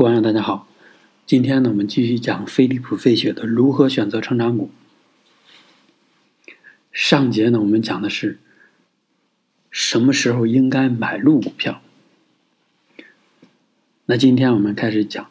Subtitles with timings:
[0.00, 0.66] 各位大家好，
[1.26, 4.70] 今天呢我们继续讲菲利普·费雪的如何选择成长股。
[6.90, 8.38] 上节呢我们讲的是
[9.70, 11.82] 什么时候应该买入股票，
[14.06, 15.30] 那今天我们开始讲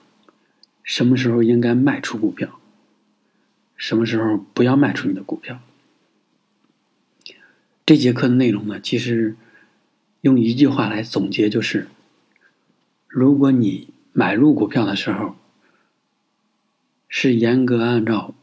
[0.84, 2.60] 什么时候应该卖出股票，
[3.76, 5.60] 什么时候不要卖出你的股票。
[7.88, 9.36] 这节课的内容呢，其实
[10.22, 11.88] 用一句话来总结就是：
[13.08, 15.36] 如果你买入股票的时候，
[17.08, 18.34] 是严格按照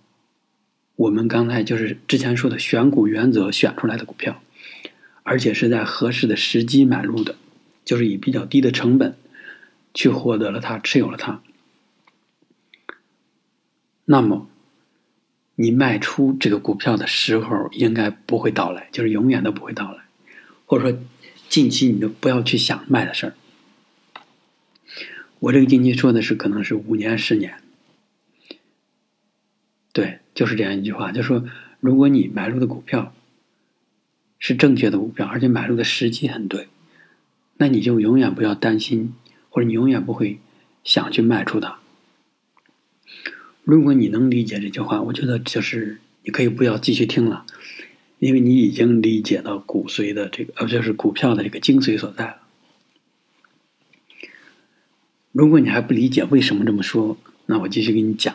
[0.97, 4.43] 我们刚才就是之前说的选股原则选出来的股票，
[5.23, 7.37] 而且是在合适的时机买入的，
[7.85, 9.17] 就是以比较低的成本
[9.95, 11.41] 去获得了它，持有了它。
[14.05, 14.49] 那么。
[15.59, 20.03] 你卖出这个股票的时候，应该不会到来，就是永远都不会到来，
[20.67, 20.99] 或者说
[21.49, 23.33] 近期你就不要去想卖的事儿。
[25.39, 27.55] 我这个近期说的是可能是五年、十年，
[29.93, 31.45] 对，就是这样一句话，就说，
[31.81, 33.13] 如果你买入的股票
[34.39, 36.69] 是正确的股票，而且买入的时机很对，
[37.59, 39.15] 那你就永远不要担心，
[39.51, 40.39] 或者你永远不会
[40.83, 41.79] 想去卖出它。
[43.63, 47.45] 如果你能理解这句话，我觉得就是你可以不要继续听了，
[48.19, 52.46] 因为你已经理解到骨髓的这个，呃，就是股票的这个精髓所在了。
[55.37, 58.35] 如果你还不理解为什么这么说，那我继续给你讲。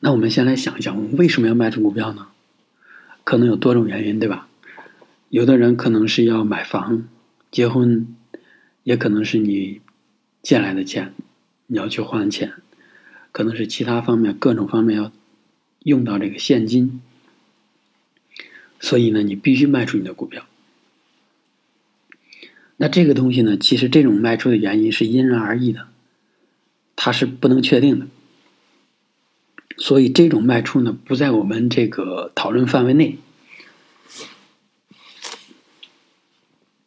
[0.00, 2.28] 那我们先来想一想，我们为什么要卖出股票呢？
[3.22, 4.48] 可能有多种原因，对吧？
[5.28, 7.06] 有的人可能是要买房、
[7.50, 8.16] 结婚，
[8.82, 9.82] 也可能是你
[10.40, 11.12] 借来的钱。
[11.66, 12.54] 你要去还钱，
[13.30, 15.12] 可能是其他方面各种方面要
[15.80, 17.02] 用到这个现金，
[18.80, 20.46] 所以呢，你必须卖出你的股票。
[22.76, 25.88] 那这个东西呢，其实这种卖出的原因是因人而异的，
[26.94, 28.06] 它是不能确定的，
[29.78, 33.18] 所以这种卖出呢，不在我们这个讨论范围内。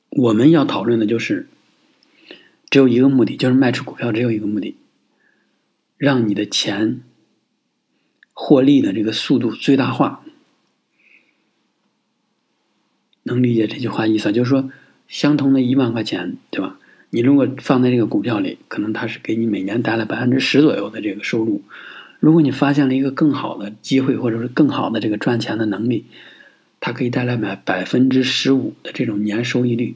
[0.10, 1.48] 我们要讨论的就是。
[2.72, 4.76] 只有一个目的，就是卖出股票，只有一个目的，
[5.98, 7.02] 让你的钱
[8.32, 10.24] 获利的这个速度最大化。
[13.24, 14.32] 能理解这句话意思？
[14.32, 14.70] 就是说，
[15.10, 16.80] 相同的一万块钱，对吧？
[17.10, 21.62] 你如果放在这个股票里，可能它是给你每年带来百分之十左右的这个收入。
[22.22, 26.06] 如果你发现了一个更好的机会，或者是更好的这个赚钱的能力，
[26.80, 29.96] 它可以带来百百分之十五的这种年收益率，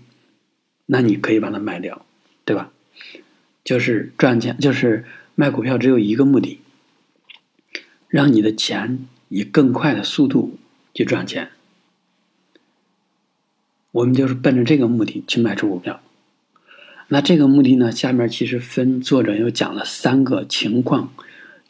[0.88, 2.06] 那你可以把它卖掉。
[2.46, 2.72] 对吧？
[3.64, 6.60] 就是赚钱，就是卖股票，只有一个目的，
[8.10, 10.58] 让你的钱以更快的速度
[10.94, 11.52] 去赚钱。
[13.94, 16.02] 我们就是奔着这个目的去卖出股票。
[17.08, 17.92] 那这个目的呢？
[17.92, 21.14] 下面其实分作者又讲了三个情况，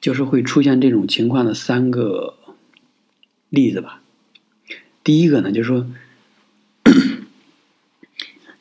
[0.01, 2.35] 就是会出现这种情况的三个
[3.49, 4.01] 例子吧。
[5.03, 5.85] 第一个呢，就是说。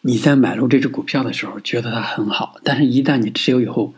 [0.04, 3.94] 你在买入这只股票的时候，觉得它很好，但是一旦你持有以后，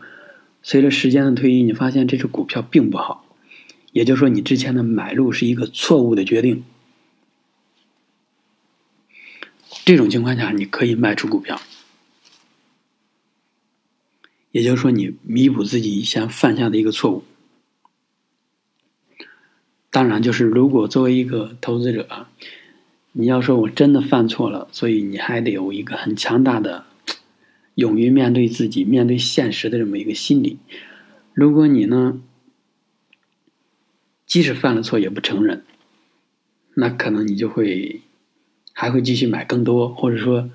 [0.61, 3.25] 随着时间的推移，你发现这只股票并不好，
[3.91, 6.63] 也就是说，你之前的买入是一个错误的决定。
[9.85, 11.61] 这种情况下，你可以卖出股票，
[14.51, 17.23] 也就是说，你弥补自己以前犯下的一个错误。
[19.89, 22.27] 当然，就是如果作为一个投资者。
[23.17, 26.85] 你要说我真的犯错了，所以你还得有一个很强大的、
[27.75, 30.59] 勇于面对自己、面对现实的这么一个心理。
[31.33, 32.21] 如果你呢，
[34.25, 35.63] 即使犯了错也不承认，
[36.73, 38.01] 那可能你就会
[38.75, 40.51] 还会继续买更多，或者说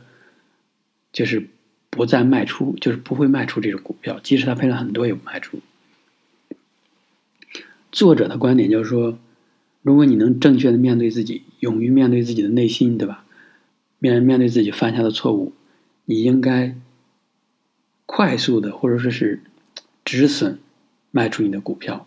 [1.13, 1.49] 就是
[1.91, 5.59] 不再卖出，就是不会卖出这种股票，即使他赔了很多也不卖出。
[7.91, 9.19] 作者的观点就是说。
[9.83, 13.25] 如果你能正确的面对自己，勇于面对自己的内心，对吧？
[13.99, 15.55] 面面对自己犯下的错误，
[16.05, 16.77] 你应该
[18.05, 19.41] 快速的或者说是
[20.05, 20.59] 止损
[21.11, 22.07] 卖出你的股票。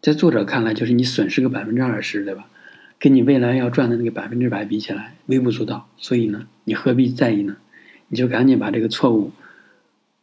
[0.00, 2.48] 在作者看来，就是你损失个百分之二十，对吧？
[3.00, 5.88] 跟你未来要赚的那个百分之百比起来，微不足道。
[5.96, 7.56] 所以呢，你何必在意呢？
[8.08, 9.32] 你就赶紧把这个错误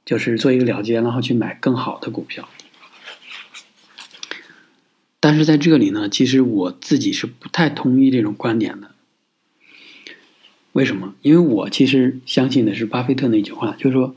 [0.05, 2.47] 就是做一个了结，然后去买更好的股票。
[5.19, 8.91] 但是在这里呢，其实我自己是不太同意这种观点的。
[10.73, 11.15] 为什么？
[11.23, 14.15] 因为我其实相信的是巴菲特那句话，就是说，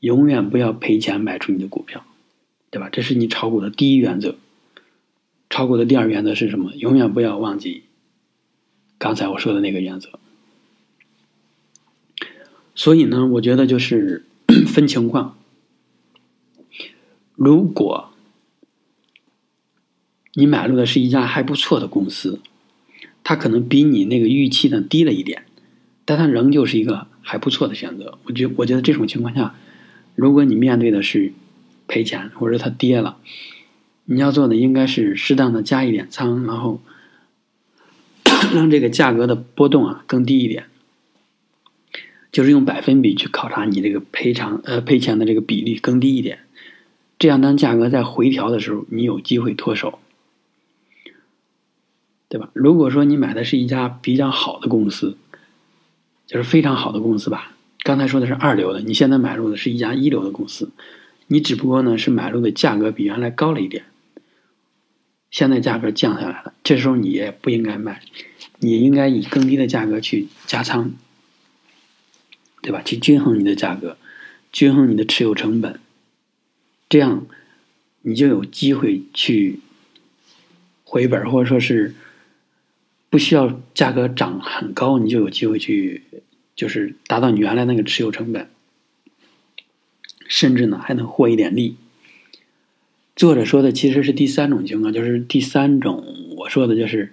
[0.00, 2.04] 永远不要赔钱买出你的股票，
[2.70, 2.88] 对吧？
[2.90, 4.36] 这是你炒股的第一原则。
[5.52, 6.72] 炒股的第二原则是什么？
[6.76, 7.82] 永远不要忘记
[8.96, 10.18] 刚才我说的那个原则。
[12.74, 14.24] 所以呢，我觉得就是
[14.66, 15.36] 分情况。
[17.34, 18.14] 如果
[20.32, 22.40] 你买入的是一家还不错的公司，
[23.22, 25.44] 它可能比你那个预期的低了一点，
[26.06, 28.16] 但它仍旧是一个还不错的选择。
[28.24, 29.54] 我觉我觉得这种情况下，
[30.14, 31.34] 如果你面对的是
[31.86, 33.18] 赔钱或者它跌了，
[34.04, 36.80] 你要做的应该是适当的加一点仓，然后
[38.54, 40.66] 让这个价格的波动啊更低一点，
[42.30, 46.40] 就是用百分比去考察你这个赔偿呃赔钱的这个比例更低一点，
[47.18, 49.98] 这样当价格在回调的时候，你有机会脱手。
[52.28, 52.48] 对吧？
[52.54, 55.18] 如果说你买的是一家比较好的公司，
[56.26, 57.52] 就是非常好的公司吧。
[57.82, 60.70] 刚才说的是二流的，你现在买入的是一家一流的公司，
[61.26, 63.84] 你只不过呢是买入的价格比原来高了一点，
[65.32, 68.00] 现在价格降下来了，这时候你也不应该卖，
[68.60, 70.92] 你应该以更低的价格去加仓，
[72.60, 72.80] 对吧？
[72.84, 73.96] 去均衡你的价格，
[74.52, 75.80] 均衡你的持有成本，
[76.88, 77.26] 这样
[78.02, 79.58] 你就有机会去
[80.84, 81.96] 回本，或者说是。
[83.10, 86.02] 不需要价格涨很高，你就有机会去，
[86.56, 88.48] 就是达到你原来那个持有成本，
[90.26, 91.76] 甚至呢还能获一点利。
[93.14, 96.04] 作者说的其实是第三种情况，就是第三种
[96.36, 97.12] 我说的就是，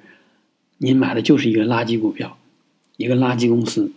[0.78, 2.38] 您买的就是一个垃圾股票，
[2.98, 3.92] 一个垃圾公司。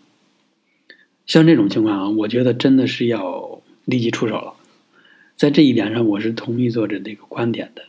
[1.25, 4.55] 像这种情况啊，我觉得真的是要立即出手了。
[5.37, 7.85] 在这一点上，我是同意作者这个观点的。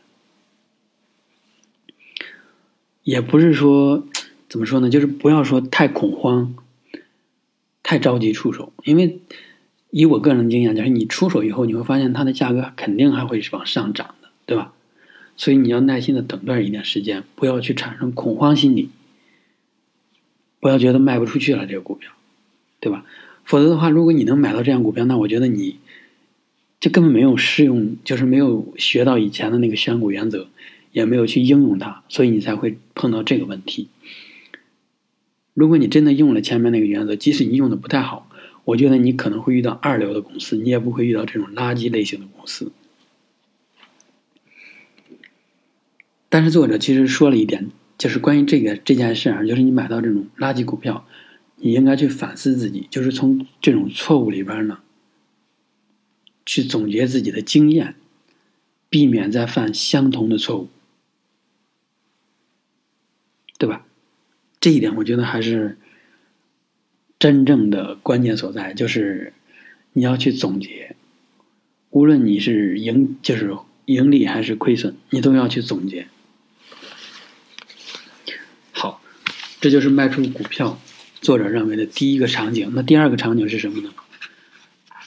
[3.03, 4.07] 也不是说
[4.47, 6.55] 怎么说呢，就是不要说太恐慌，
[7.81, 9.19] 太着急出手，因为
[9.93, 14.73] 以我个人经验，就是你出手以后，你会发现它的价格肯定还会是往上涨的，对吧？
[15.37, 18.89] 所以你要耐心的等段一点时间，不要去产生恐慌心理，
[20.59, 22.11] 不要觉得卖不出去了这个股票，
[22.79, 23.05] 对吧？
[23.43, 25.77] 否则的话，如果你能买到这样股票，那我觉得你
[26.79, 30.47] 就根本没有适用，就是没有学到以前的那个选股原则。
[30.91, 33.87] 也没有去应用它，所以你才会碰到这个问题。
[35.55, 38.29] 如果你真的用了前面那个原则，即使你用的不太好，
[38.65, 42.71] 我觉得你可能会遇到二流的公司，你也不会遇到这种垃圾类型的公司。
[46.29, 51.05] 但是作者其实说了一点，就是关于这个这件事啊，就是你买到这种垃圾股票，
[51.57, 54.79] 你应该去反思自己，就是从这种错误里边呢，
[56.45, 57.95] 去总结自己的经验，
[58.89, 60.69] 避免再犯相同的错误。
[63.59, 63.85] 对吧？
[64.59, 65.77] 这一点我觉得还是
[67.23, 69.31] 真正的关键所在，就是
[69.93, 70.93] 你要去总结，
[71.89, 73.55] 无论你是盈就是
[73.85, 76.07] 盈利还是亏损，你都要去总结。
[78.73, 79.01] 好，
[79.61, 80.77] 这就是卖出股票
[81.21, 82.69] 作者认为的第一个场景。
[82.75, 83.93] 那第二个场景是什么呢？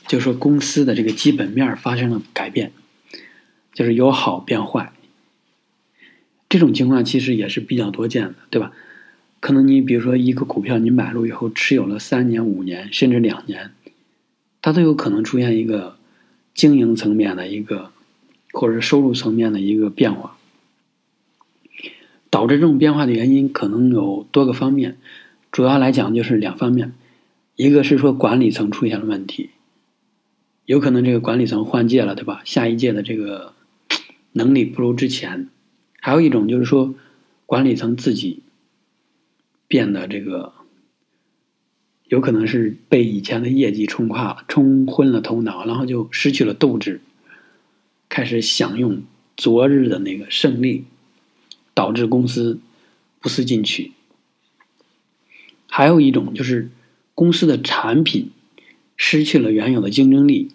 [0.09, 2.73] 就说公司的这个基本面发生了改变，
[3.75, 4.91] 就是由好变坏。
[6.49, 8.73] 这种情况其实也是比较多见的，对吧？
[9.47, 13.71] 可能你比如说一个股票，你买入以后持有了三年、五年，甚至两年，
[14.61, 15.97] 它都有可能出现一个
[16.53, 17.93] 经营层面的一个，
[18.51, 20.37] 或者收入层面的一个变化。
[22.29, 24.97] 导致这种变化的原因可能有多个方面，
[25.53, 26.95] 主要来讲就是两方面，
[27.55, 29.51] 一个是说管理层出现了问题，
[30.65, 32.43] 有可能这个管理层换届了，对吧？
[32.45, 33.53] 下一届的这个
[34.33, 35.47] 能力不如之前。
[36.01, 36.97] 还有一种就是说，
[37.47, 38.43] 管理层自己
[39.69, 40.53] 变得这个，
[42.09, 47.01] 有可能是被以前的业绩冲垮、冲昏了头脑，然后就失去了斗志，
[48.09, 49.03] 开始享用
[49.37, 50.85] 昨日的那个胜利，
[51.75, 52.61] 导致公司
[53.21, 53.93] 不思进取。
[55.69, 56.71] 还有一种就是
[57.15, 58.31] 公司的产品
[58.97, 60.53] 失去了原有的竞争力，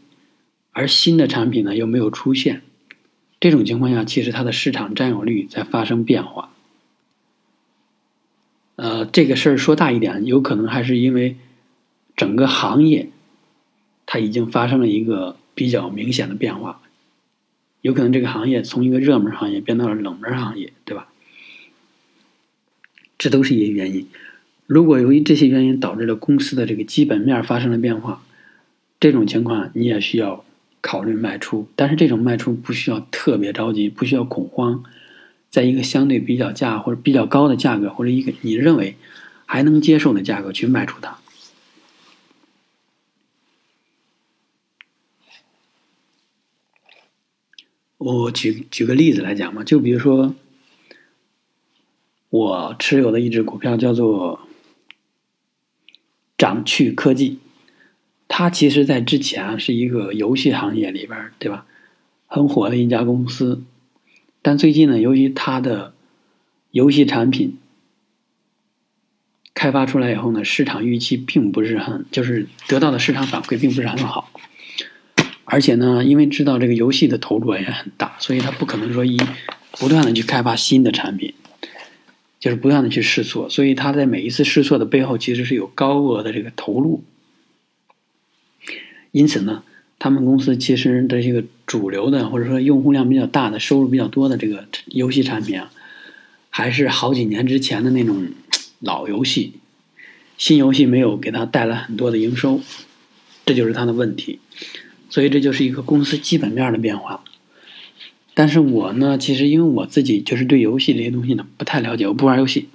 [0.72, 2.62] 而新的产品呢又没有出现。
[3.40, 6.51] 这种情况下，其实它的市场占有率在发生变化。
[8.82, 11.38] 呃，这个事儿说大一点，有可能还是因为
[12.16, 13.10] 整个行业
[14.08, 16.82] 它已经发生了一个比较明显的变化，
[17.82, 21.10] 有可能这个行业从一个热门行业变到了冷门行业，对吧？
[23.20, 24.08] 这都是一些原因。
[24.66, 28.24] 如果由于这些原因导致了公司的这个基本面发生了变化，
[29.00, 30.44] 这种情况你也需要。
[30.84, 34.84] 考虑卖出，但是这种卖出不需要特别着急，不需要恐慌，
[35.52, 38.96] 在一个相对比较价或者比较高的价格，或者一个你认为
[39.46, 41.20] 还能接受的价格去卖出它。
[47.98, 50.34] 我举举个例子来讲嘛，就比如说
[52.30, 54.48] 我持有的一只股票叫做
[56.38, 57.40] 掌趣科技，
[58.30, 61.66] 它其实在之前是一个游戏行业里边，对吧？
[62.26, 63.62] 很火的一家公司，
[64.42, 65.94] 但最近呢，由于它的
[66.72, 67.58] 游戏产品
[69.54, 74.32] 开发出来以后呢，市场预期并不是很，就是得到的市场反馈并不是很好。
[75.46, 79.20] 而且呢，因为知道这个游戏的投入也很大，所以他不可能说一
[79.74, 81.34] 不断的去开发新的产品，
[82.40, 83.48] 就是不断的去试错。
[83.50, 87.04] 所以他在每一次试错的背后，其实是有高额的这个投入。
[89.12, 89.64] 因此呢。
[90.04, 95.72] 他们公司其实的这个主流的，或者说用户量比较大的、收入比较多的这个游戏产品啊，
[96.50, 98.28] 还是好几年之前的那种
[98.82, 99.54] 老游戏，
[100.38, 102.60] 新游戏没有给他带来很多的营收，
[103.46, 104.40] 这就是他的问题。
[105.10, 107.24] 所以这就是一个公司基本面的变化。
[108.34, 112.68] 但是我呢，其实因为我自己就是对游戏这些东西呢不太了解，我不玩游戏，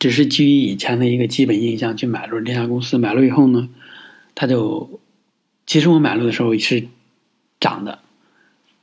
[0.00, 2.98] 只是基于以前的一个基本印象去买入这家公司。
[2.98, 3.68] 买了以后呢，
[4.34, 4.98] 他就。
[5.70, 6.88] 其实我买入的时候是
[7.60, 8.00] 涨的，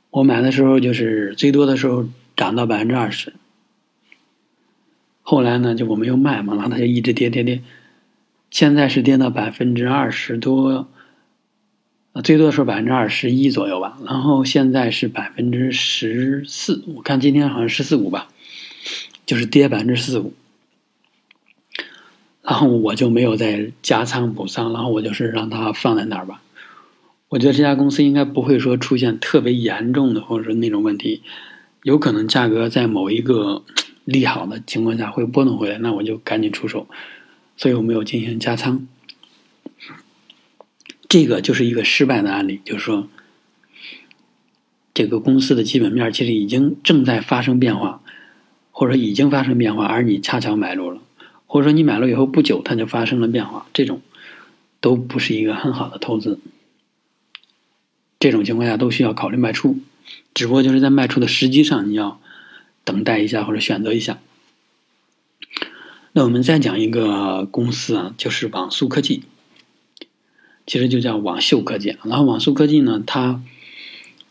[0.08, 3.34] 我买的时候就是最多的时候涨到百分之二十，
[5.20, 7.62] 后来呢就我们又卖嘛，然后它就一直跌跌跌，
[8.50, 10.88] 现在是跌到百分之二十多，
[12.24, 18.28] 最多的时候百分之二十一左右吧，然后现在是百分之十四，我看今天好像十四五吧，
[19.26, 20.20] 就是跌百分之四。
[20.20, 20.32] 五，
[22.40, 26.40] 然后我就没有再加仓补仓，然后我就是让它放在那儿吧。
[27.28, 31.22] 我觉得这家公司应该不会说出现特别严重的，或者说那种问题，
[31.82, 33.62] 有可能价格在某一个
[34.06, 36.88] 利好的情况下会波动回来，那我就赶紧出手，
[37.58, 38.88] 所以我没有进行加仓。
[41.06, 43.08] 这个就是一个失败的案例，就是说，
[44.94, 48.00] 这个公司的基本面其实已经正在发生变化，
[48.72, 51.02] 或者说已经发生变化，而你恰巧买入了，
[51.46, 54.00] 或者说你买了以后不久它就发生了变化，这种
[54.80, 56.40] 都不是一个很好的投资。
[58.20, 59.78] 这种情况下都需要考虑卖出，
[60.34, 62.20] 只不过就是在卖出的时机上，你要
[62.82, 64.18] 等待一下或者选择一下。
[66.12, 69.22] 那我们再讲一个公司啊，就是网速科技，
[70.66, 71.96] 其实就叫网秀科技。
[72.02, 73.40] 然后网速科技呢，它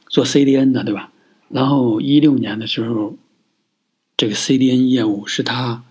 [0.10, 1.14] 做 CDN 的，对吧？
[1.48, 3.16] 然后一六年的时候，
[4.18, 5.86] 这个 CDN 业务是它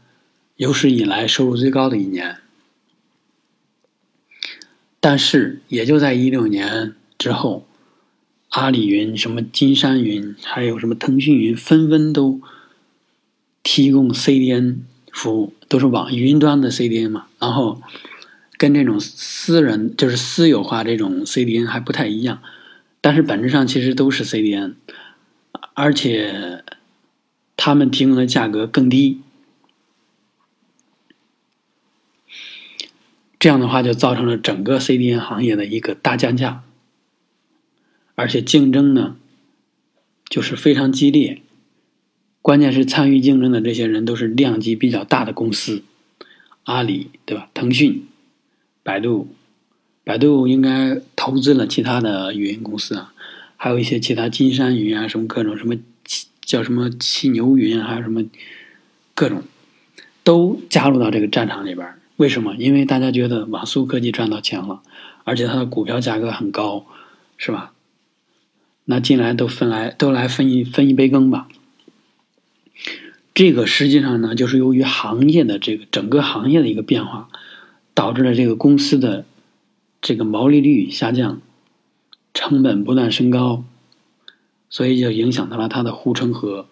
[0.56, 2.36] 有史以来收入最高的一年。
[5.00, 7.66] 但是也就在一六年之后。
[8.50, 12.40] 阿里云、什么金山云，还有什么腾讯云，纷纷都
[13.62, 14.78] 提供 CDN
[15.12, 17.26] 服务，都是网云端的 CDN 嘛。
[17.38, 17.82] 然后
[18.56, 22.40] 跟这种私人就是私有化这种 CDN 还不太一样，
[23.00, 24.74] 但是本质上其实都是 CDN，
[25.74, 26.64] 而且
[27.56, 29.20] 他们提供的价格更低。
[33.38, 36.62] 这样的话就造成了整个 CDN 行业的一个大降价。
[38.16, 39.14] 而且竞争呢，
[40.28, 41.40] 就是非常激烈。
[42.42, 45.82] 关键是参与竞争的这些人都是量级比较大的公司，
[46.64, 47.48] 阿里对吧？
[47.54, 48.06] 腾讯、
[48.82, 49.28] 百度，
[50.02, 53.12] 百度应该投资了其他的语音公司啊，
[53.56, 55.76] 还有一些其他金山云啊，什么各种什么
[56.40, 58.24] 叫什么汽牛云，还有什么
[59.14, 59.42] 各种
[60.22, 61.86] 都加入到这个战场里边。
[62.16, 62.54] 为什么？
[62.56, 64.80] 因为大家觉得网速科技赚到钱了，
[65.24, 66.86] 而且它的股票价格很高，
[67.36, 67.72] 是吧？
[68.86, 71.48] 那进来都分来都来分一分一杯羹吧。
[73.34, 77.28] 这个实际上呢，就是由于行业的这个整个行业的一个变化，
[77.92, 79.26] 导致了这个公司的
[80.00, 81.42] 这个毛利率下降，
[82.32, 83.64] 成本不断升高，
[84.70, 86.66] 所以就影响到了它的护城河。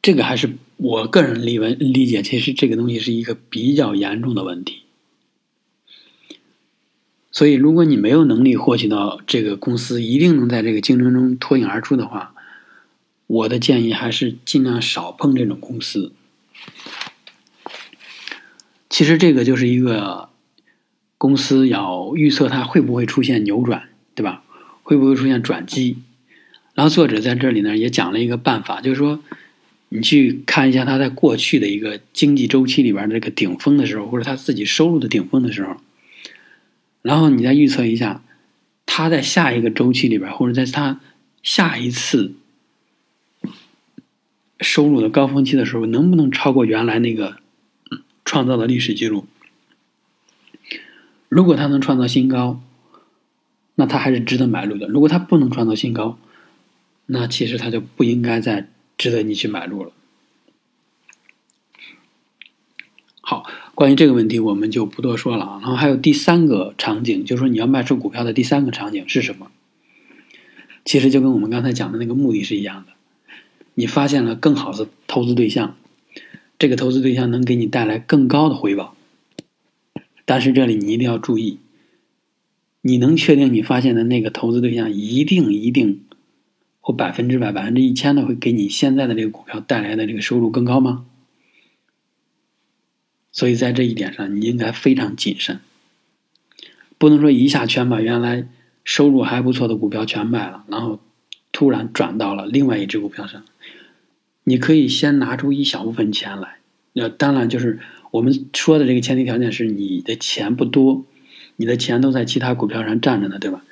[0.00, 4.82] 这个还是我个人理文理解，其实这个东西是一个比较严重的问题。
[7.34, 12.34] 所以，如果你没有能力获取到这个公司一定能在这个竞争中脱颖而出的话，
[13.26, 16.12] 我的建议还是尽量少碰这种公司。
[18.90, 20.28] 其实，这个就是一个
[21.16, 24.42] 公司要预测它会不会出现扭转，对吧？
[24.82, 25.96] 会不会出现转机？
[26.74, 29.20] 然后，作者在这里呢也讲了一个办法，就是说，
[29.88, 35.76] 你去看一下它在过去的一个经济周期里边这个顶峰的时候，或者它自己收入的顶峰的时候。
[37.02, 38.22] 然后你再预测一下，
[38.86, 41.00] 它在下一个周期里边，或者在它
[41.42, 42.34] 下一次
[44.60, 47.38] 收入的高峰期的时候，能不能超过原来那个
[48.24, 49.26] 创造的历史记录？
[51.28, 52.62] 如果它能创造新高，
[53.74, 56.18] 那它还是值得买入的；如果它不能创造新高，
[57.06, 59.92] 那其实它就不应该再值得你去买入了。
[63.20, 65.58] 好，关于这个问题，我们就不多说了啊。
[65.62, 69.50] 然后还有第三个场景，就是说你要卖出股票的第三个场景是什么？
[70.84, 72.92] 其实就跟我们刚才讲的那个目的是一样的。
[73.74, 75.76] 你发现了更好的投资对象，
[76.58, 78.94] 这个投资对象能给你带来更高的回报。
[80.26, 81.58] 但是这里你一定要注意，
[82.82, 86.02] 你能确定你发现的那个投资对象一定一定
[86.80, 91.06] 或百分之百、百分之一千的会给你现在的这个股票带来的这个收入更高吗？
[93.32, 95.58] 所以在这一点上，你应该非常谨慎，
[96.98, 98.46] 不能说一下全把原来
[98.84, 101.00] 收入还不错的股票全卖了，然后
[101.50, 103.42] 突然转到了另外一只股票上。
[104.44, 106.58] 你可以先拿出一小部分钱来，
[106.92, 107.78] 那当然就是
[108.10, 111.04] 我们说的这个前提条件是你的钱不多，
[111.56, 113.64] 你的钱都在其他股票上站着呢，对吧？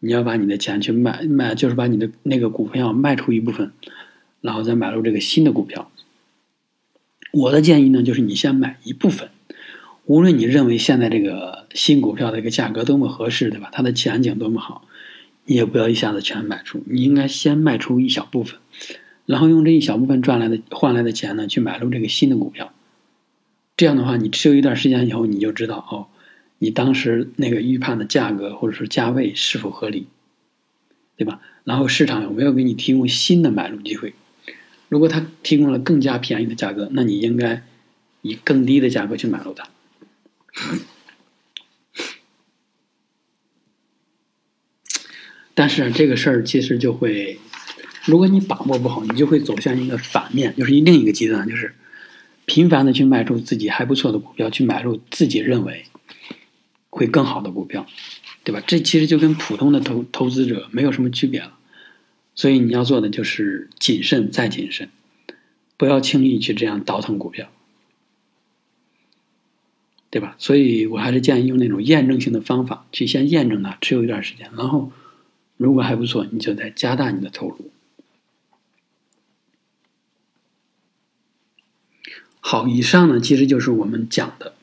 [0.00, 3.72] 你要把你的钱去卖卖，就是把你的那个股票卖出一部分，
[4.40, 5.90] 然后再买入这个新的股票。
[7.32, 9.30] 我的建议呢，就是你先买一部分，
[10.04, 13.70] 无论你认为现在这个新股票的一个价格多么合适，对吧？
[13.72, 14.86] 它的前景多么好，
[15.46, 18.60] 你也不要一下子全买出，你应该先卖出一小部分。
[19.24, 22.72] 然后用这一小部分赚来的换来的钱呢，去买入这个新的股票。
[23.76, 26.08] 这样的话，你持有一段时间以后，你就知道哦，
[26.58, 30.06] 你当时那个预判的价格或者是价位是否合理，
[31.16, 31.40] 对吧？
[31.64, 34.12] 然后市场有没有给你提供新的买入机会？
[34.92, 37.62] 如果他提供了更加便宜的价格，那你应该
[38.20, 39.70] 以更低的价格去买入它。
[45.54, 47.38] 但是这个事儿其实就会。
[48.04, 51.74] 如果你把握不好，你就会走向一个反面，就是另一个极端，就是
[52.44, 55.86] 频繁的去卖出自己还不错的股票，去买入自己认为
[56.90, 57.86] 会更好的股票，
[58.44, 58.62] 对吧？
[58.66, 61.56] 这其实就跟普通的投投资者没有什么区别了。
[62.34, 64.88] 所以你要做的就是谨慎再谨慎，
[65.76, 67.50] 不要轻易去这样倒腾股票，
[70.10, 70.34] 对吧？
[70.38, 74.90] 所以我还是建议用那种验证性的方法去先验证它，持有一段时间，然后
[75.56, 77.70] 如果还不错，你就再加大你的投入。
[82.40, 84.54] 好，以上呢其实就是我们讲的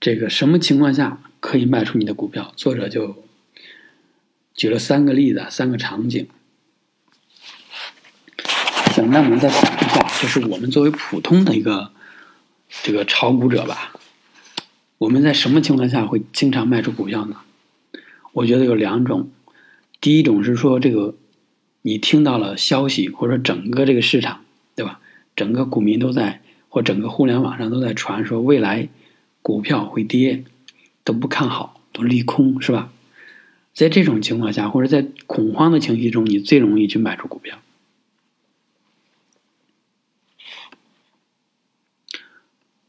[0.00, 2.52] 这个什么情况下可以卖出你的股票。
[2.56, 3.24] 作者就
[4.54, 6.28] 举了三个例子，三个场景。
[8.94, 11.90] 行，那我们再讲一下，就是我们作为普通的一个
[12.84, 13.92] 这个炒股者吧，
[14.98, 17.38] 我们在什么情况下会经常卖出股票呢？
[18.32, 19.30] 我觉得有两种。
[20.00, 21.16] 第一种是说，这个
[21.82, 24.42] 你听到了消息，或者整个这个市场，
[24.76, 25.00] 对吧？
[25.34, 26.40] 整个股民都在。
[26.68, 28.88] 或整个互联网上都在传说未来
[29.42, 30.42] 股票会跌，
[31.04, 32.90] 都不看好，都利空，是吧？
[33.72, 37.58] 在这种情况下，或者在恐慌的情绪中，你最容易去卖出股票。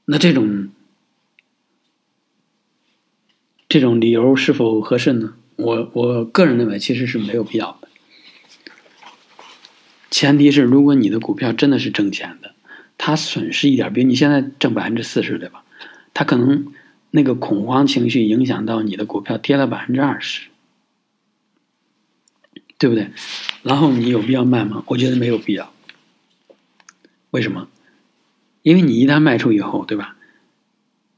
[0.05, 0.69] 那这种
[3.67, 5.33] 这种理由是否合适呢？
[5.55, 7.87] 我我个人认为其实是没有必要的。
[10.09, 12.53] 前提是，如果你的股票真的是挣钱的。
[12.97, 15.65] 它损失一点，比如你现在挣百分之四十，对吧？
[16.13, 16.73] 它可能
[17.11, 20.47] 那个恐慌情绪影响到你的股票跌了百分之二十，
[22.77, 23.11] 对不对？
[23.63, 24.81] 然后你有必要卖吗？
[24.87, 25.73] 我觉得没有必要。
[27.31, 27.67] 为什么？
[28.65, 30.15] 因为你一旦卖出以后，对吧？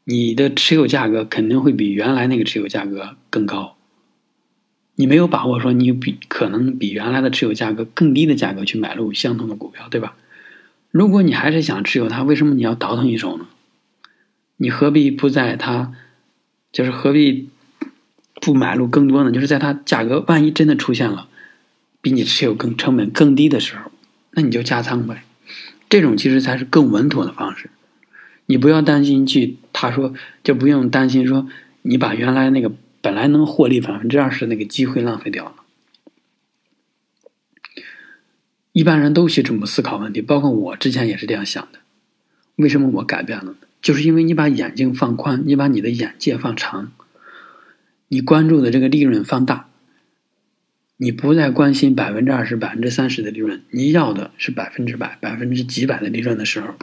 [0.03, 3.77] 你的持有价格肯定会比原来那个持有价格更高。
[4.95, 10.17] 你没有把握说你比可能比原来的持有价格更低的价格去买入相同的股票，对吧？
[10.91, 13.45] 如果你还是想持有它，为什么你要倒腾一手呢？
[14.57, 15.93] 你何必不在它，
[16.73, 17.47] 就是何必
[18.41, 19.31] 不买入更多呢？
[19.31, 21.29] 就是在它价格万一真的出现了
[22.01, 23.89] 比你持有更成本更低的时候，
[24.31, 25.23] 那你就加仓呗。
[25.89, 27.69] 这种其实才是更稳妥的方式。
[28.45, 31.47] 你不要担心去，他说就不用担心说
[31.81, 32.71] 你把原来那个
[33.01, 35.55] 本来能获利百分之二十那个机会浪费掉了。
[38.71, 41.79] 一般人都去这么思考问题，包括我之前也是这样想的。
[42.57, 43.55] 为什么我改变了？
[43.81, 46.91] 就是因为你把眼睛放宽，你把你的眼界放长，
[48.09, 49.69] 你关注的这个利润放大，
[50.97, 56.73] 你不再关心百分之二十、百分之三十的利润，你要的是百分之百、百分之几百的利润的时候，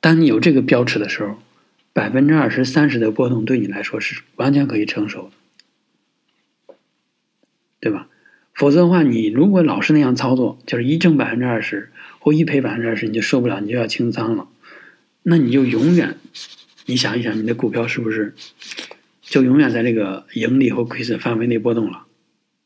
[0.00, 1.38] 当你有这个标尺的时候，
[1.92, 5.30] 百分之二十、三十的波动对你来说是完全可以承受
[6.66, 6.74] 的，
[7.80, 8.08] 对吧？
[8.52, 14.46] 否则的话，你如果老是那样操作，就是一挣百分之二十或一赔百分之二十，你就受不了，你就要清仓了。
[15.24, 16.16] 那你就永远，
[16.86, 18.34] 你想一想，你的股票是不是
[19.20, 22.06] 就永远在这个盈利或亏损范围内波动了，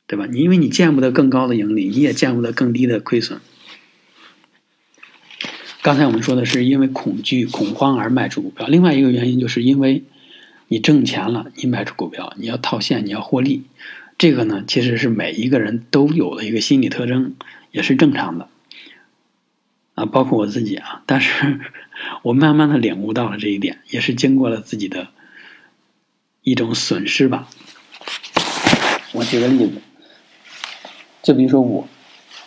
[0.08, 0.26] 对吧？
[0.26, 3.40] 你因为你见不得更高的盈利，你也见不得更低的亏损。
[5.82, 10.02] 刚才我们说的是因为恐惧、恐慌而卖出股票，另外一个原因就是因为
[10.68, 13.64] 你挣钱了，你卖出股票，你要套现，你要获利。
[14.16, 17.36] 这个呢，其实是每一个人都有的一个心理特征，
[17.70, 18.48] 也是正常的
[19.94, 21.02] 啊，包括我自己啊。
[21.06, 21.60] 但是
[22.22, 25.08] 我慢慢的领悟到了这一点，也是经过了自己的
[26.42, 27.48] 一种损失吧。
[29.12, 29.80] 我举个例子，
[31.22, 31.84] 就比如说我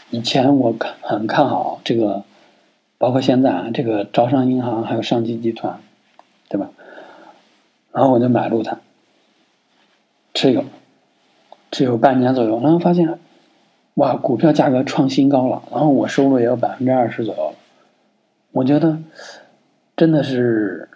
[0.10, 2.24] 以前我看很看好这个，
[2.98, 5.80] 包括现在啊，这个招商银行还有上汽集团，
[6.50, 6.70] 对吧？
[7.92, 8.80] 然后我就买入它，
[10.34, 10.64] 持有。
[11.70, 13.18] 只有半年左右，然后发现，
[13.94, 17.54] 哇，股票价格创新高了，然后我收入也有百分之二十左右。
[18.52, 18.98] 我觉得
[19.96, 20.90] 真的是，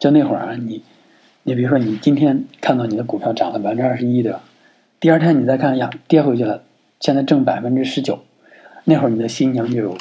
[0.00, 0.82] 就那会儿啊，你，
[1.44, 4.40] 你比如说你今天看到你的股票涨了百分之二十一，对吧？
[4.98, 6.64] 第二天你再看呀，跌回去了，
[7.00, 8.24] 现在挣百分之十九，
[8.84, 9.96] 那会儿你的心情就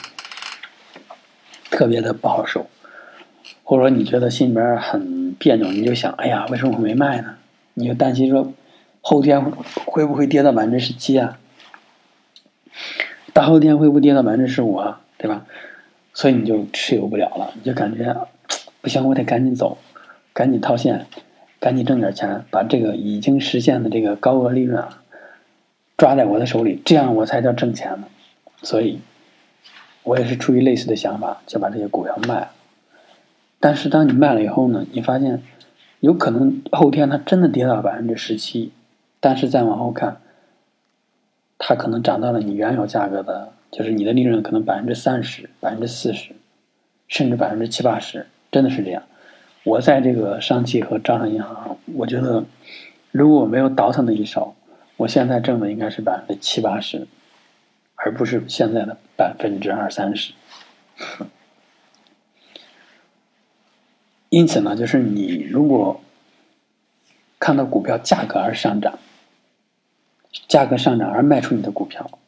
[1.69, 2.67] 特别的不好受，
[3.63, 7.35] 或者说你觉得心里边很别扭，你就想，哎呀，为什么我没卖呢？
[7.73, 8.53] 你就担心说。
[8.99, 9.41] 后天
[9.85, 11.39] 会不会跌到百分之十七啊？
[13.31, 14.99] 大后天会不会跌到百分之十五啊？
[15.17, 15.45] 对吧？
[16.13, 18.13] 所以你就持有不了了，你就感觉
[18.81, 19.77] 不行，我得赶紧走，
[20.33, 21.05] 赶紧套现，
[21.57, 25.01] 赶紧挣点钱，把这个已经实现的这个高额利润啊
[25.97, 28.07] 抓在我的手里，这样我才叫挣钱呢。
[28.61, 28.99] 所以，
[30.03, 32.51] 我也是出于类似的想法，就把这些股票卖了。
[33.59, 35.41] 但是当你卖了以后呢，你发现
[35.99, 38.71] 有可能后天它真的跌到百分之十七。
[39.19, 40.21] 但是再往后看，
[41.57, 46.33] 它可能涨到了你原有价格的，就是你的利润可能百分之三十、百分之四十，
[47.07, 49.01] 甚至百分之七八十，真的是这样。
[49.63, 52.45] 我在这个上汽和招商银行，我觉得
[53.11, 54.53] 如果我没有倒腾的一手，
[54.97, 57.07] 我现在挣的应该是百分之七八十，
[57.95, 60.33] 而不是现在的百分之二三十。
[64.29, 66.01] 因此呢，就是你如果
[67.39, 68.97] 看到股票价格而上涨，
[70.47, 72.19] 价格上涨而卖出你的股票，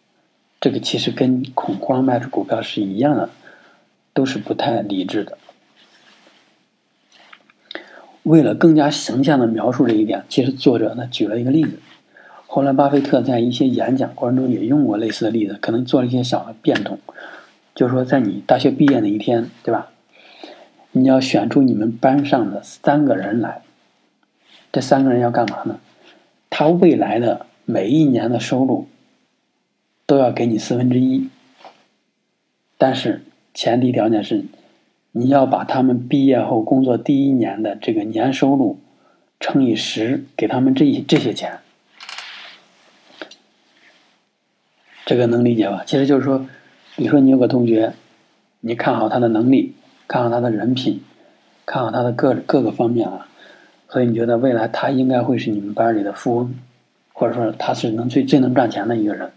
[0.62, 3.32] 这个其实跟恐慌卖出股票是一样的，
[4.14, 5.38] 都是不太理智的。
[8.24, 11.80] 为了更加形象的描述这一点，其实作者呢举了一个例子。
[12.52, 16.98] 后来巴菲特在一些演讲过程中也用过类似的例子，可能做了一些小的变动。
[17.76, 19.92] 就是说，在你大学毕业那一天，对吧？
[20.94, 23.62] 你要选出你们班上的三个人来，
[24.72, 25.80] 这三个人要干嘛呢？
[26.50, 27.46] 他未来的。
[27.72, 28.88] 每一年的收入
[30.08, 31.30] 都要给你四分之一，
[32.80, 33.22] 但是
[33.54, 34.44] 前提条件是
[35.12, 38.80] 你要把他们毕业后工作第一年的这个年收入
[39.40, 41.60] 乘以十，给他们这这些钱。
[45.10, 45.82] 这个能理解吧？
[45.88, 46.46] 其实就是说，
[46.96, 47.94] 你说你有个同学，
[48.60, 49.74] 你看好他的能力，
[50.08, 51.02] 看好他的人品，
[51.66, 53.28] 看好他的各各个方面啊，
[53.88, 56.54] 所以你觉得未来他应该会是你们班里的富翁。
[57.12, 59.32] 或者说他是能最最能赚钱的一个人，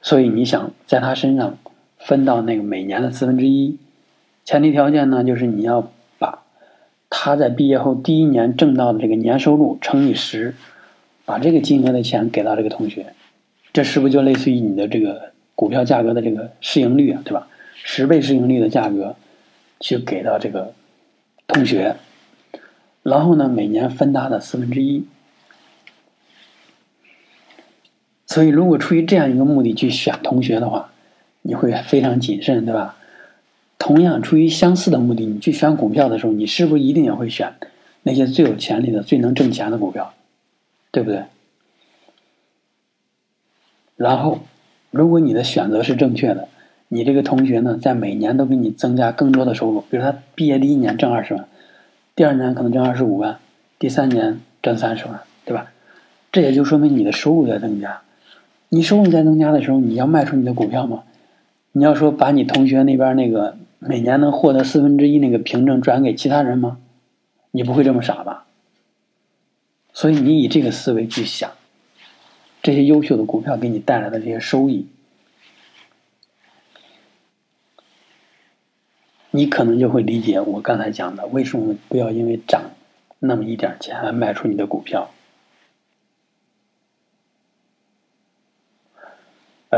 [0.00, 1.58] 所以你想在他身上
[1.98, 3.76] 分到那个每年的四分之一，
[4.46, 6.42] 前提条件呢就是你要把
[7.10, 10.54] 他在毕业后第一年挣到的这个年收入乘以十，
[11.26, 13.12] 把这个金额的钱给到这个同学，
[13.74, 17.48] 这是不是就类似于你的这个股票价格的这个市盈率啊，对吧？
[17.74, 19.16] 十倍市盈率的价格
[19.80, 20.72] 去给到这个
[21.48, 21.96] 同学，
[23.02, 25.04] 然后呢每年分他的四分之一。
[28.26, 30.92] 所以，如果出于这样一个目的去选同学的话，
[31.42, 32.96] 你会非常谨慎，对吧？
[33.78, 37.52] 同样，出于相似的目的，你去选股票的时候，你是不是一定也会选
[38.04, 40.14] 那些最有潜力的、最能挣钱的股票，
[40.92, 41.24] 对不对？
[44.04, 44.40] 然后，
[44.90, 46.46] 如果你的选择是正确的，
[46.88, 51.46] 你这个同学呢，在每年都给你增加更多的收入，比如他毕业第一年挣二十万，
[52.14, 53.38] 第二年可能挣二十五万，
[53.78, 55.72] 第三年挣三十万，对吧？
[56.30, 58.02] 这也就说明你的收入在增加。
[58.68, 61.04] 你收入在增加的时候，你要卖出你的股票吗？
[61.72, 66.76] 你要说把你同学那边那个每年能获得四分之一那个凭证转给其他人吗？
[67.52, 68.44] 你不会这么傻吧？
[69.94, 71.50] 所以你以这个思维去想，
[72.64, 74.86] 这些优秀的股票给你带来的这些收益，
[79.30, 82.70] 你可能就会理解我刚才讲的，为什么不要因为涨
[83.18, 85.10] 那么一点钱而卖出你的股票。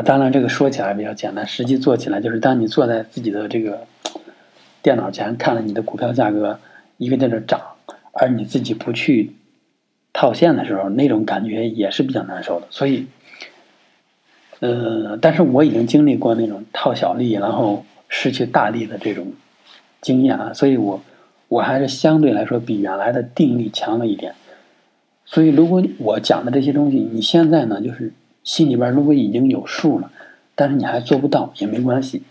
[0.05, 3.89] 当然，这个说起来比较简单，实际做起来就是当你坐在自己的这个
[4.81, 6.61] 电脑前，看了你的股票价格
[6.99, 7.61] 一个劲的涨，
[8.13, 9.33] 而你自己不去
[10.19, 12.67] 套现的时候，那种感觉也是比较难受的。
[12.71, 13.07] 所以，
[14.61, 19.35] 呃，但是我已经经历过那种套小利，然后失去大利的这种
[20.01, 21.03] 经验啊，所以我
[21.49, 24.35] 我还是相对来说比原来的定力强了一点。
[25.27, 30.11] 所以，如果我讲的这些东西，你现在呢，就是心里边如果已经有数了，
[30.55, 32.23] 但是你还做不到也没关系，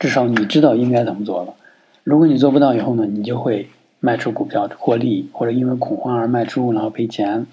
[0.00, 1.54] 至少你知道应该怎么做了。
[2.02, 3.68] 如果你做不到以后呢，你就会
[4.00, 7.46] 卖出股票获利，或者因为恐慌而卖出然后赔钱。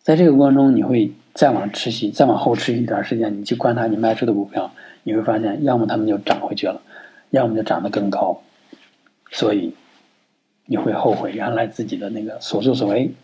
[0.00, 6.80] 在这个过程中，你会再往持续、再往后持续一段时间，你去观察你卖出的股票，你会发现，要么他们就涨回去了，
[7.30, 8.42] 要么就涨得更高，
[9.32, 9.74] 所以。
[10.70, 13.14] 你会后悔原来自己的那个所作所为，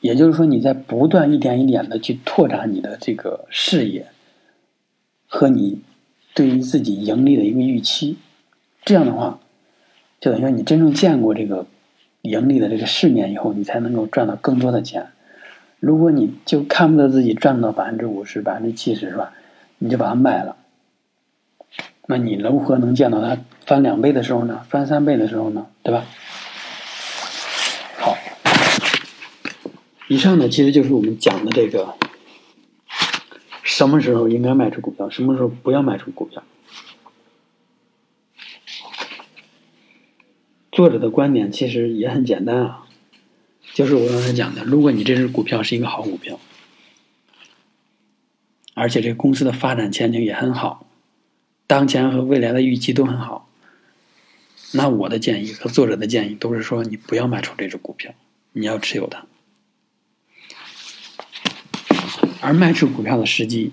[0.00, 4.06] 也就是说，你在不断一点一点的去拓展你的这个视野
[5.26, 5.82] 和你
[6.32, 8.16] 对于自己盈利的一个预期，
[8.82, 9.38] 这样的话，
[10.20, 11.66] 就等于说你真正见过这个
[12.22, 15.08] 盈利的这个世面以后，你才能够赚到更多的钱。
[15.80, 19.32] 如果你就看不到自己赚到百分之五十、百分之七十，是吧？
[19.78, 20.56] 你就把它卖了，
[22.06, 24.62] 那你如何能见到它翻两倍的时候呢？
[24.68, 25.66] 翻三倍的时候呢？
[25.84, 26.04] 对吧？
[27.98, 28.16] 好
[30.08, 31.94] 以上呢，其实就是我们讲的这个，
[33.62, 36.42] 什么时候应该卖出股票，什么时候不要卖出股票。
[40.78, 42.84] 作者的观点其实也很简单啊，
[43.74, 46.38] 就是我刚才讲的，如果你这只股票是一个好股票，
[48.74, 50.86] 而且这个公司的发展前景也很好，
[51.66, 53.50] 当前和未来的预期都很好，
[54.72, 58.14] 那我的建议和作者的建议都是说，你不要卖出这只股票，
[58.52, 59.26] 你要持有它。
[62.40, 63.72] 而卖出股票的时机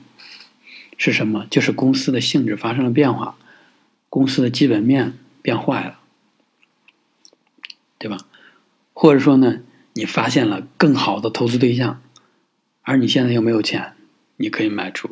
[0.97, 1.45] 是什么？
[1.51, 3.37] 就是公司的性质发生了变化，
[4.09, 5.13] 公司的基本面
[5.43, 5.99] 变坏了，
[8.05, 8.17] 对吧？
[8.93, 9.63] 或者说呢，
[9.93, 12.03] 你发现了更好的投资对象，
[12.83, 13.93] 而你现在又没有钱，
[14.35, 15.09] 你可以卖出。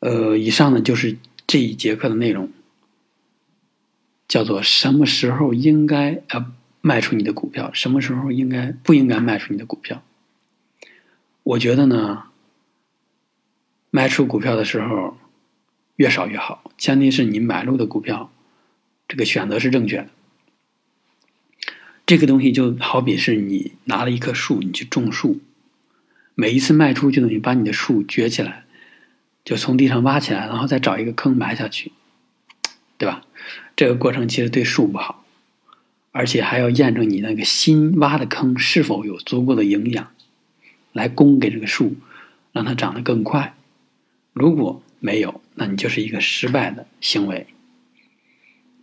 [0.00, 1.16] 呃，以上呢就是
[1.46, 2.50] 这一节课的内容，
[4.28, 10.02] 叫做什么时候应该呃卖出你的股票，什么时候应该不应该卖出你的股票。
[11.44, 12.24] 我觉得呢，
[13.88, 15.16] 卖出股票的时候
[15.96, 18.30] 越少越好，前提是你买入的股票
[19.08, 20.08] 这个选择是正确的。
[22.06, 25.40] 这个东西就好比是你拿了一棵树，你去种树，
[26.34, 28.64] 每一次卖出就等于把你的树撅起来，
[29.44, 31.92] 就从地上挖起来，然后再找一个坑埋下去，
[32.98, 33.22] 对吧？
[33.76, 35.24] 这个过程其实对树不好，
[36.12, 40.10] 而且还要验证你那个新挖的坑是否有足够的营养。
[40.92, 41.96] 来供给这个树，
[42.52, 43.56] 让它长得更快。
[44.32, 47.48] 如果没有，那你就是一个失败的行为。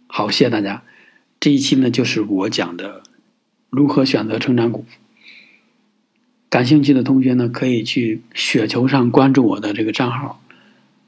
[0.08, 0.84] 好，谢谢大家。
[1.40, 3.02] 这一期呢，就是我讲的
[3.72, 4.86] 如何选择成长股。
[6.48, 10.40] 感兴趣的同学呢，可以去雪球上关注我的这个账号，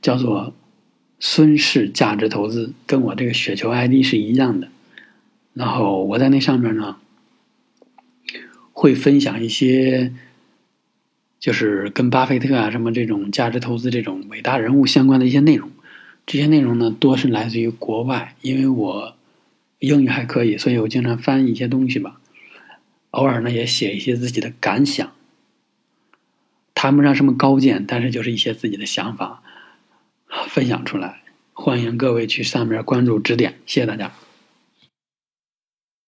[0.02, 0.56] 叫做
[1.19, 4.69] “孙氏价值投资”，跟我这个雪球 ID 是一样的。
[5.54, 6.97] 然后我在那上面呢，
[8.71, 10.12] 会分享一些。
[11.39, 15.69] 就是跟巴菲特啊什么这种价值投资这种伟大人物相关的一些内容，
[16.26, 19.13] 这些内容呢多是来自于国外，因为我
[19.80, 22.21] 英语还可以，所以我经常翻译一些东西吧，
[23.13, 25.13] 偶尔呢也写一些自己的感想，
[26.73, 29.43] 谈不上什么高见，但是就是一些自己的想法
[30.49, 31.21] 分享出来，
[31.54, 34.12] 欢迎各位去上面关注指点，谢谢大家。